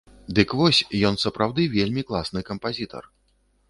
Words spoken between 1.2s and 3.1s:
сапраўды вельмі класны кампазітар.